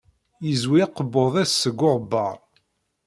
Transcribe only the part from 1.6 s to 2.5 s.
seg uɣebbar.